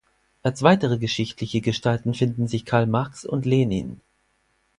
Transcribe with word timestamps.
Als 0.41 0.63
weitere 0.63 0.97
geschichtliche 0.97 1.61
Gestalten 1.61 2.15
finden 2.15 2.47
sich 2.47 2.65
Karl 2.65 2.87
Marx 2.87 3.23
und 3.23 3.45
Lenin. 3.45 4.01